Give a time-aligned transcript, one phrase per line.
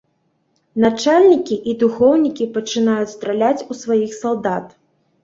[0.85, 4.65] Начальнікі і духоўнікі пачынаюць страляць у сваіх салдат.